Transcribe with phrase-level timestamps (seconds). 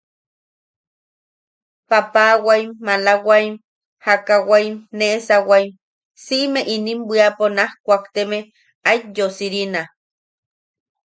[1.89, 3.45] Papawaim, malawai,
[4.05, 4.65] jakawai,
[4.97, 5.65] neʼesawai,
[6.23, 8.37] siʼime inim bwiapo naj kuakteme
[8.89, 9.81] aet yosirina.